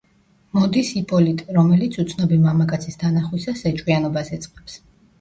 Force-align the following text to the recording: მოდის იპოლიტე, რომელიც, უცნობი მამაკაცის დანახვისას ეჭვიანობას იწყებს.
მოდის 0.57 0.89
იპოლიტე, 1.01 1.45
რომელიც, 1.59 1.99
უცნობი 2.05 2.41
მამაკაცის 2.49 3.01
დანახვისას 3.05 3.65
ეჭვიანობას 3.75 4.37
იწყებს. 4.39 4.85